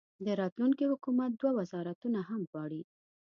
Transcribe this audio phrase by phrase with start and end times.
[0.25, 2.81] د راتلونکي حکومت دوه وزارتونه هم غواړي.